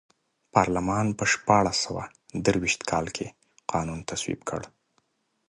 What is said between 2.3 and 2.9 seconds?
درویشت